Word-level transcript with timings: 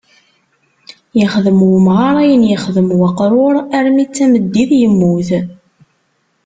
Yexdem 1.19 1.59
umɣar 1.77 2.15
ayen 2.23 2.47
yexdem 2.49 2.89
uqrur 3.07 3.55
armi 3.77 4.05
d 4.07 4.09
tameddit, 4.15 4.71
yemmut. 4.81 5.29